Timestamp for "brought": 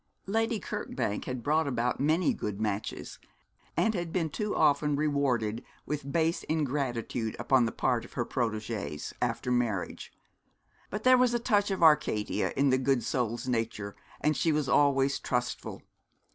1.43-1.67